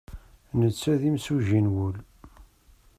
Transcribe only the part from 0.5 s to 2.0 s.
Netta d imsuji n wul.